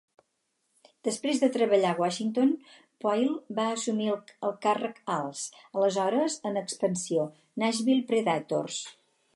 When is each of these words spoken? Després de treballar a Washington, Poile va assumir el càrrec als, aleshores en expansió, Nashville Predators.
Després 1.07 1.41
de 1.43 1.49
treballar 1.57 1.91
a 1.95 1.97
Washington, 2.03 2.53
Poile 3.05 3.59
va 3.59 3.67
assumir 3.75 4.09
el 4.49 4.57
càrrec 4.65 4.99
als, 5.19 5.45
aleshores 5.79 6.41
en 6.53 6.61
expansió, 6.65 7.29
Nashville 7.67 8.11
Predators. 8.15 8.83